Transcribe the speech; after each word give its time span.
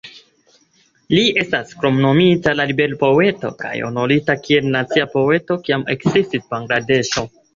Li 1.15 1.25
estis 1.41 1.75
kromnomita 1.81 2.53
la 2.59 2.65
"ribel-poeto", 2.71 3.51
kaj 3.61 3.73
honorita 3.89 4.37
kiel 4.47 4.69
"nacia 4.79 5.07
poeto" 5.13 5.61
kiam 5.67 5.87
ekestis 5.97 6.51
Bangladeŝo. 6.55 7.27